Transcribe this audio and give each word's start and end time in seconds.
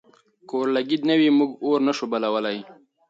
که 0.47 0.53
اورلګیت 0.59 1.01
نه 1.09 1.15
وي، 1.19 1.29
موږ 1.37 1.51
اور 1.65 1.79
نه 1.87 1.93
شو 1.97 2.05
بلولی. 2.11 2.57